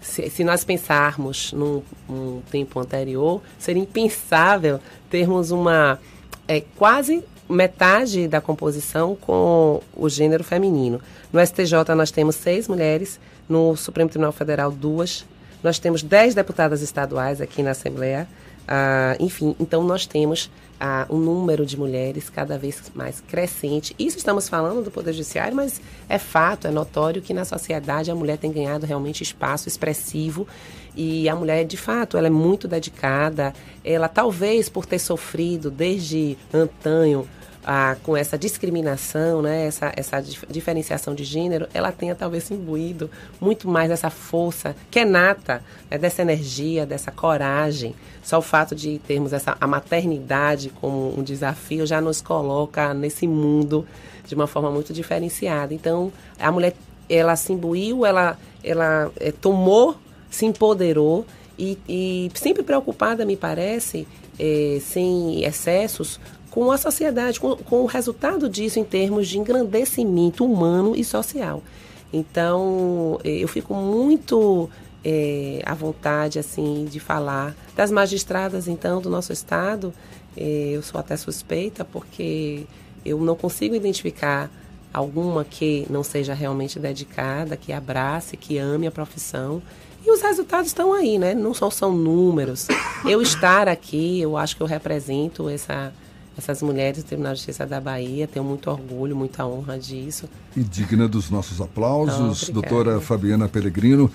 Se, 0.00 0.30
se 0.30 0.44
nós 0.44 0.64
pensarmos 0.64 1.52
num, 1.52 1.82
num, 2.08 2.40
tempo 2.50 2.78
anterior, 2.78 3.42
seria 3.58 3.82
impensável 3.82 4.78
termos 5.10 5.50
uma 5.50 5.98
é, 6.46 6.62
quase 6.76 7.24
metade 7.48 8.28
da 8.28 8.40
composição 8.40 9.16
com 9.16 9.82
o 9.96 10.08
gênero 10.08 10.44
feminino. 10.44 11.00
No 11.32 11.44
STJ, 11.44 11.94
nós 11.96 12.10
temos 12.10 12.36
seis 12.36 12.68
mulheres, 12.68 13.18
no 13.48 13.74
Supremo 13.74 14.08
Tribunal 14.08 14.32
Federal, 14.32 14.70
duas. 14.70 15.24
Nós 15.62 15.78
temos 15.78 16.02
dez 16.02 16.34
deputadas 16.34 16.82
estaduais 16.82 17.40
aqui 17.40 17.62
na 17.62 17.70
Assembleia. 17.70 18.28
Ah, 18.66 19.16
enfim, 19.18 19.56
então 19.58 19.82
nós 19.82 20.06
temos 20.06 20.50
ah, 20.78 21.06
um 21.08 21.16
número 21.16 21.64
de 21.64 21.78
mulheres 21.78 22.28
cada 22.28 22.58
vez 22.58 22.82
mais 22.94 23.20
crescente. 23.20 23.94
Isso 23.98 24.18
estamos 24.18 24.48
falando 24.48 24.82
do 24.82 24.90
Poder 24.90 25.12
Judiciário, 25.12 25.56
mas 25.56 25.80
é 26.08 26.18
fato, 26.18 26.68
é 26.68 26.70
notório 26.70 27.22
que 27.22 27.32
na 27.32 27.44
sociedade 27.44 28.10
a 28.10 28.14
mulher 28.14 28.36
tem 28.36 28.52
ganhado 28.52 28.84
realmente 28.84 29.22
espaço 29.22 29.68
expressivo 29.68 30.46
e 30.94 31.28
a 31.28 31.34
mulher, 31.34 31.64
de 31.64 31.76
fato, 31.76 32.16
ela 32.16 32.26
é 32.26 32.30
muito 32.30 32.66
dedicada. 32.66 33.54
Ela, 33.84 34.08
talvez 34.08 34.68
por 34.68 34.84
ter 34.84 34.98
sofrido 34.98 35.70
desde 35.70 36.36
antanho 36.52 37.26
com 38.02 38.16
essa 38.16 38.38
discriminação, 38.38 39.42
né, 39.42 39.66
essa, 39.66 39.92
essa 39.94 40.22
diferenciação 40.48 41.14
de 41.14 41.22
gênero, 41.22 41.68
ela 41.74 41.92
tenha 41.92 42.14
talvez 42.14 42.50
imbuído 42.50 43.10
muito 43.38 43.68
mais 43.68 43.90
essa 43.90 44.08
força 44.08 44.74
que 44.90 45.00
é 45.00 45.04
nata, 45.04 45.62
né, 45.90 45.98
dessa 45.98 46.22
energia, 46.22 46.86
dessa 46.86 47.10
coragem. 47.10 47.94
Só 48.22 48.38
o 48.38 48.42
fato 48.42 48.74
de 48.74 48.98
termos 49.00 49.34
essa, 49.34 49.54
a 49.60 49.66
maternidade 49.66 50.70
como 50.80 51.18
um 51.18 51.22
desafio 51.22 51.86
já 51.86 52.00
nos 52.00 52.22
coloca 52.22 52.94
nesse 52.94 53.26
mundo 53.26 53.86
de 54.26 54.34
uma 54.34 54.46
forma 54.46 54.70
muito 54.70 54.92
diferenciada. 54.92 55.74
Então, 55.74 56.10
a 56.38 56.50
mulher, 56.50 56.74
ela 57.08 57.36
se 57.36 57.52
imbuiu, 57.52 58.06
ela, 58.06 58.38
ela 58.64 59.10
é, 59.20 59.30
tomou, 59.30 59.94
se 60.30 60.46
empoderou 60.46 61.26
e, 61.58 61.78
e 61.86 62.30
sempre 62.34 62.62
preocupada, 62.62 63.26
me 63.26 63.36
parece, 63.36 64.06
é, 64.38 64.78
sem 64.80 65.44
excessos, 65.44 66.18
com 66.58 66.72
a 66.72 66.76
sociedade, 66.76 67.38
com, 67.38 67.54
com 67.54 67.82
o 67.82 67.86
resultado 67.86 68.48
disso 68.48 68.80
em 68.80 68.84
termos 68.84 69.28
de 69.28 69.38
engrandecimento 69.38 70.44
humano 70.44 70.96
e 70.96 71.04
social. 71.04 71.62
Então, 72.12 73.20
eh, 73.22 73.44
eu 73.44 73.46
fico 73.46 73.72
muito 73.74 74.68
é, 75.04 75.62
à 75.64 75.72
vontade 75.72 76.36
assim 76.36 76.88
de 76.90 76.98
falar 76.98 77.54
das 77.76 77.92
magistradas 77.92 78.66
então 78.66 79.00
do 79.00 79.08
nosso 79.08 79.32
estado. 79.32 79.94
É, 80.36 80.70
eu 80.72 80.82
sou 80.82 80.98
até 80.98 81.16
suspeita 81.16 81.84
porque 81.84 82.66
eu 83.04 83.20
não 83.20 83.36
consigo 83.36 83.76
identificar 83.76 84.50
alguma 84.92 85.44
que 85.44 85.86
não 85.88 86.02
seja 86.02 86.34
realmente 86.34 86.76
dedicada, 86.80 87.56
que 87.56 87.72
abrace, 87.72 88.36
que 88.36 88.58
ame 88.58 88.88
a 88.88 88.90
profissão. 88.90 89.62
E 90.04 90.10
os 90.10 90.20
resultados 90.20 90.66
estão 90.66 90.92
aí, 90.92 91.18
né? 91.18 91.34
Não 91.36 91.54
só 91.54 91.70
são 91.70 91.92
números. 91.92 92.66
Eu 93.08 93.22
estar 93.22 93.68
aqui, 93.68 94.20
eu 94.20 94.36
acho 94.36 94.56
que 94.56 94.62
eu 94.62 94.66
represento 94.66 95.48
essa, 95.48 95.92
essas 96.38 96.62
mulheres 96.62 97.02
do 97.02 97.06
Tribunal 97.06 97.32
de 97.32 97.40
Justiça 97.40 97.66
da 97.66 97.80
Bahia. 97.80 98.28
Tenho 98.28 98.44
muito 98.44 98.70
orgulho, 98.70 99.16
muita 99.16 99.44
honra 99.44 99.76
disso. 99.76 100.28
E 100.56 100.60
digna 100.60 101.08
dos 101.08 101.30
nossos 101.30 101.60
aplausos, 101.60 102.48
oh, 102.48 102.52
doutora 102.52 103.00
Fabiana 103.00 103.48
Pellegrino. 103.48 104.10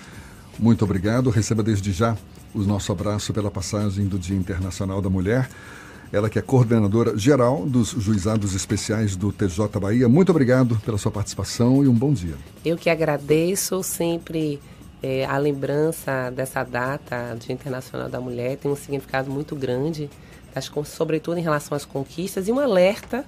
Muito 0.58 0.84
obrigado. 0.84 1.28
Receba 1.28 1.62
desde 1.62 1.92
já 1.92 2.16
o 2.54 2.60
nosso 2.60 2.90
abraço 2.90 3.32
pela 3.34 3.50
passagem 3.50 4.06
do 4.06 4.18
Dia 4.18 4.36
Internacional 4.36 5.02
da 5.02 5.10
Mulher. 5.10 5.48
Ela 6.10 6.30
que 6.30 6.38
é 6.38 6.42
coordenadora 6.42 7.18
geral 7.18 7.66
dos 7.66 7.90
juizados 7.90 8.54
especiais 8.54 9.16
do 9.16 9.30
TJ 9.32 9.68
Bahia. 9.80 10.08
Muito 10.08 10.30
obrigado 10.30 10.80
pela 10.84 10.96
sua 10.96 11.10
participação 11.10 11.84
e 11.84 11.88
um 11.88 11.94
bom 11.94 12.12
dia. 12.12 12.36
Eu 12.64 12.76
que 12.76 12.88
agradeço 12.88 13.82
sempre 13.82 14.60
é, 15.02 15.26
a 15.26 15.36
lembrança 15.36 16.30
dessa 16.30 16.62
data, 16.62 17.36
Dia 17.38 17.52
Internacional 17.52 18.08
da 18.08 18.20
Mulher, 18.20 18.56
tem 18.56 18.70
um 18.70 18.76
significado 18.76 19.30
muito 19.30 19.54
grande, 19.54 20.08
acho, 20.54 20.84
sobretudo 20.84 21.38
em 21.38 21.42
relação 21.42 21.76
às 21.76 21.84
conquistas, 21.84 22.48
e 22.48 22.52
um 22.52 22.58
alerta 22.58 23.24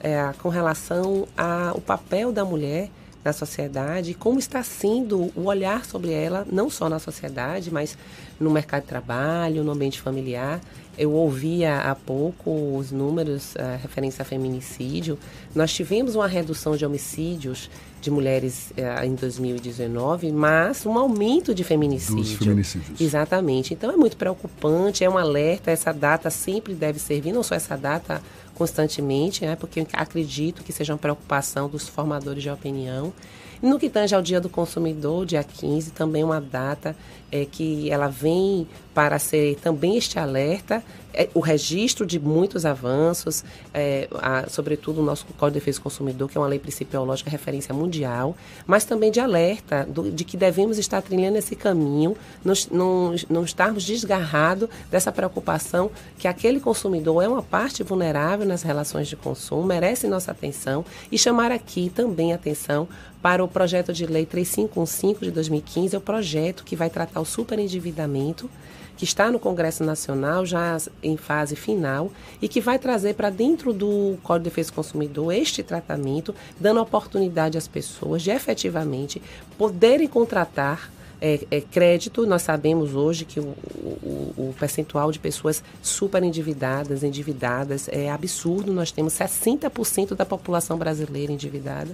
é, 0.00 0.32
com 0.40 0.48
relação 0.48 1.26
ao 1.36 1.80
papel 1.80 2.32
da 2.32 2.44
mulher 2.44 2.90
na 3.24 3.32
sociedade 3.32 4.14
como 4.14 4.38
está 4.38 4.62
sendo 4.62 5.32
o 5.34 5.44
olhar 5.46 5.84
sobre 5.84 6.12
ela, 6.12 6.46
não 6.50 6.70
só 6.70 6.88
na 6.88 6.98
sociedade, 6.98 7.70
mas 7.72 7.98
no 8.38 8.50
mercado 8.50 8.82
de 8.82 8.88
trabalho, 8.88 9.64
no 9.64 9.72
ambiente 9.72 10.00
familiar. 10.00 10.60
Eu 10.96 11.12
ouvia 11.12 11.78
há 11.82 11.94
pouco 11.94 12.76
os 12.76 12.90
números 12.90 13.56
a 13.56 13.76
referência 13.76 14.22
a 14.22 14.24
feminicídio. 14.24 15.16
Nós 15.54 15.72
tivemos 15.72 16.16
uma 16.16 16.26
redução 16.26 16.76
de 16.76 16.84
homicídios 16.84 17.70
de 18.00 18.10
mulheres 18.10 18.72
eh, 18.76 19.06
em 19.06 19.14
2019, 19.14 20.32
mas 20.32 20.86
um 20.86 20.98
aumento 20.98 21.54
de 21.54 21.62
feminicídio. 21.64 22.16
Dos 22.16 22.32
feminicídios. 22.34 23.00
Exatamente. 23.00 23.74
Então 23.74 23.90
é 23.90 23.96
muito 23.96 24.16
preocupante, 24.16 25.04
é 25.04 25.10
um 25.10 25.18
alerta. 25.18 25.70
Essa 25.70 25.92
data 25.92 26.30
sempre 26.30 26.74
deve 26.74 26.98
servir, 26.98 27.32
não 27.32 27.42
só 27.42 27.54
essa 27.54 27.76
data 27.76 28.20
constantemente, 28.54 29.46
né, 29.46 29.54
porque 29.54 29.86
acredito 29.92 30.64
que 30.64 30.72
seja 30.72 30.92
uma 30.92 30.98
preocupação 30.98 31.68
dos 31.68 31.88
formadores 31.88 32.42
de 32.42 32.50
opinião. 32.50 33.12
No 33.60 33.78
que 33.78 33.88
tange 33.88 34.14
ao 34.14 34.22
Dia 34.22 34.40
do 34.40 34.48
Consumidor, 34.48 35.26
dia 35.26 35.42
15, 35.42 35.90
também 35.90 36.22
uma 36.22 36.40
data 36.40 36.94
é, 37.30 37.44
que 37.44 37.90
ela 37.90 38.08
vem 38.08 38.68
para 38.98 39.20
ser 39.20 39.54
também 39.62 39.96
este 39.96 40.18
alerta, 40.18 40.82
é, 41.14 41.28
o 41.32 41.38
registro 41.38 42.04
de 42.04 42.18
muitos 42.18 42.66
avanços, 42.66 43.44
é, 43.72 44.08
a, 44.14 44.48
sobretudo 44.48 45.00
o 45.00 45.04
nosso 45.04 45.24
Código 45.38 45.52
de 45.52 45.60
Defesa 45.60 45.78
do 45.78 45.82
Consumidor, 45.84 46.28
que 46.28 46.36
é 46.36 46.40
uma 46.40 46.48
lei 46.48 46.58
principiológica 46.58 47.30
referência 47.30 47.72
mundial, 47.72 48.36
mas 48.66 48.84
também 48.84 49.12
de 49.12 49.20
alerta 49.20 49.86
do, 49.88 50.10
de 50.10 50.24
que 50.24 50.36
devemos 50.36 50.78
estar 50.78 51.00
trilhando 51.00 51.38
esse 51.38 51.54
caminho, 51.54 52.16
não, 52.44 53.14
não, 53.30 53.44
estarmos 53.44 53.84
desgarrados 53.84 54.68
dessa 54.90 55.12
preocupação 55.12 55.92
que 56.18 56.26
aquele 56.26 56.58
consumidor 56.58 57.22
é 57.22 57.28
uma 57.28 57.42
parte 57.42 57.84
vulnerável 57.84 58.44
nas 58.44 58.62
relações 58.64 59.06
de 59.06 59.14
consumo, 59.14 59.62
merece 59.62 60.08
nossa 60.08 60.32
atenção 60.32 60.84
e 61.12 61.16
chamar 61.16 61.52
aqui 61.52 61.88
também 61.88 62.32
atenção 62.32 62.88
para 63.22 63.44
o 63.44 63.48
projeto 63.48 63.92
de 63.92 64.06
lei 64.06 64.26
3515 64.26 65.20
de 65.20 65.30
2015, 65.30 65.94
é 65.94 65.98
o 65.98 66.00
projeto 66.00 66.64
que 66.64 66.74
vai 66.74 66.90
tratar 66.90 67.20
o 67.20 67.24
superendividamento, 67.24 68.50
que 68.98 69.04
está 69.04 69.30
no 69.30 69.38
Congresso 69.38 69.84
Nacional 69.84 70.44
já 70.44 70.76
em 71.00 71.16
fase 71.16 71.54
final 71.54 72.10
e 72.42 72.48
que 72.48 72.60
vai 72.60 72.80
trazer 72.80 73.14
para 73.14 73.30
dentro 73.30 73.72
do 73.72 74.18
Código 74.24 74.42
de 74.42 74.50
Defesa 74.50 74.70
do 74.70 74.74
Consumidor 74.74 75.32
este 75.32 75.62
tratamento, 75.62 76.34
dando 76.58 76.80
oportunidade 76.80 77.56
às 77.56 77.68
pessoas 77.68 78.22
de 78.22 78.30
efetivamente 78.30 79.22
poderem 79.56 80.08
contratar 80.08 80.90
é, 81.20 81.40
é, 81.50 81.60
crédito, 81.60 82.26
nós 82.26 82.42
sabemos 82.42 82.94
hoje 82.94 83.24
que 83.24 83.40
o, 83.40 83.44
o, 83.44 84.34
o, 84.36 84.54
percentual 84.58 85.10
de 85.10 85.18
pessoas 85.18 85.62
super 85.82 86.22
endividadas, 86.22 87.02
endividadas, 87.02 87.88
é 87.88 88.08
absurdo. 88.08 88.72
Nós 88.72 88.92
temos 88.92 89.14
60% 89.14 90.14
da 90.14 90.24
população 90.24 90.78
brasileira 90.78 91.32
endividada 91.32 91.90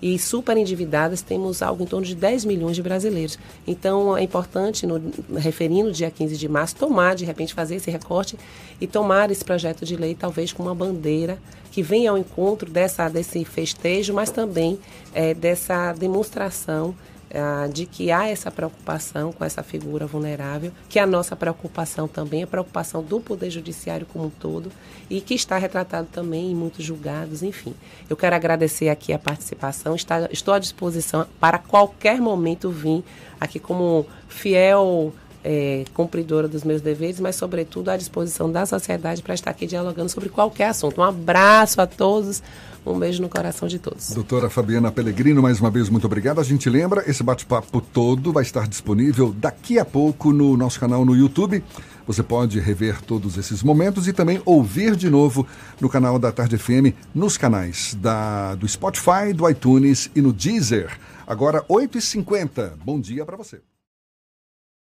e 0.00 0.18
super 0.18 0.56
endividadas 0.56 1.22
temos 1.22 1.62
algo 1.62 1.82
em 1.82 1.86
torno 1.86 2.06
de 2.06 2.14
10 2.14 2.44
milhões 2.44 2.76
de 2.76 2.82
brasileiros. 2.82 3.38
Então 3.66 4.16
é 4.16 4.22
importante, 4.22 4.86
no, 4.86 5.00
referindo 5.36 5.88
o 5.88 5.92
dia 5.92 6.10
15 6.10 6.36
de 6.36 6.48
março, 6.48 6.76
tomar, 6.76 7.14
de 7.14 7.24
repente, 7.24 7.54
fazer 7.54 7.76
esse 7.76 7.90
recorte 7.90 8.38
e 8.80 8.86
tomar 8.86 9.30
esse 9.30 9.44
projeto 9.44 9.84
de 9.84 9.96
lei, 9.96 10.14
talvez 10.14 10.52
com 10.52 10.62
uma 10.62 10.74
bandeira 10.74 11.38
que 11.70 11.82
venha 11.82 12.10
ao 12.10 12.16
encontro 12.16 12.70
dessa, 12.70 13.08
desse 13.08 13.44
festejo, 13.44 14.14
mas 14.14 14.30
também 14.30 14.78
é, 15.12 15.34
dessa 15.34 15.92
demonstração 15.92 16.94
ah, 17.36 17.68
de 17.70 17.84
que 17.84 18.10
há 18.10 18.26
essa 18.26 18.50
preocupação 18.50 19.30
com 19.30 19.44
essa 19.44 19.62
figura 19.62 20.06
vulnerável, 20.06 20.72
que 20.88 20.98
a 20.98 21.06
nossa 21.06 21.36
preocupação 21.36 22.08
também 22.08 22.42
é 22.42 22.46
preocupação 22.46 23.02
do 23.02 23.20
Poder 23.20 23.50
Judiciário 23.50 24.06
como 24.06 24.26
um 24.26 24.30
todo 24.30 24.72
e 25.10 25.20
que 25.20 25.34
está 25.34 25.58
retratado 25.58 26.08
também 26.10 26.50
em 26.50 26.54
muitos 26.54 26.84
julgados, 26.84 27.42
enfim. 27.42 27.74
Eu 28.08 28.16
quero 28.16 28.34
agradecer 28.34 28.88
aqui 28.88 29.12
a 29.12 29.18
participação, 29.18 29.94
está, 29.94 30.28
estou 30.32 30.54
à 30.54 30.58
disposição 30.58 31.26
para 31.38 31.58
qualquer 31.58 32.20
momento 32.20 32.70
vir 32.70 33.04
aqui 33.38 33.58
como 33.58 34.06
fiel 34.28 35.12
é, 35.48 35.84
cumpridora 35.94 36.48
dos 36.48 36.64
meus 36.64 36.80
deveres, 36.80 37.20
mas, 37.20 37.36
sobretudo, 37.36 37.88
à 37.90 37.96
disposição 37.96 38.50
da 38.50 38.66
sociedade 38.66 39.22
para 39.22 39.32
estar 39.32 39.52
aqui 39.52 39.64
dialogando 39.64 40.08
sobre 40.08 40.28
qualquer 40.28 40.70
assunto. 40.70 41.00
Um 41.00 41.04
abraço 41.04 41.80
a 41.80 41.86
todos. 41.86 42.42
Um 42.84 42.98
beijo 42.98 43.22
no 43.22 43.28
coração 43.28 43.68
de 43.68 43.78
todos. 43.78 44.10
Doutora 44.10 44.50
Fabiana 44.50 44.90
Pellegrino, 44.90 45.40
mais 45.40 45.60
uma 45.60 45.70
vez, 45.70 45.88
muito 45.88 46.04
obrigado. 46.04 46.40
A 46.40 46.44
gente 46.44 46.68
lembra, 46.68 47.08
esse 47.08 47.22
bate-papo 47.22 47.80
todo 47.80 48.32
vai 48.32 48.42
estar 48.42 48.66
disponível 48.66 49.32
daqui 49.36 49.78
a 49.78 49.84
pouco 49.84 50.32
no 50.32 50.56
nosso 50.56 50.80
canal 50.80 51.04
no 51.04 51.14
YouTube. 51.14 51.62
Você 52.08 52.22
pode 52.24 52.58
rever 52.58 53.00
todos 53.02 53.36
esses 53.36 53.62
momentos 53.62 54.08
e 54.08 54.12
também 54.12 54.40
ouvir 54.44 54.96
de 54.96 55.08
novo 55.08 55.46
no 55.80 55.88
canal 55.88 56.18
da 56.18 56.32
Tarde 56.32 56.58
FM, 56.58 56.94
nos 57.14 57.36
canais 57.36 57.96
da, 58.00 58.56
do 58.56 58.66
Spotify, 58.66 59.32
do 59.32 59.48
iTunes 59.48 60.10
e 60.14 60.20
no 60.20 60.32
Deezer. 60.32 60.98
Agora, 61.24 61.64
8h50. 61.68 62.72
Bom 62.84 63.00
dia 63.00 63.24
para 63.24 63.36
você. 63.36 63.60